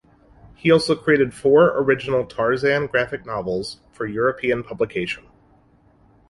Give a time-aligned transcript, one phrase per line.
[0.55, 5.27] He also created four original Tarzan graphic novels for European publication.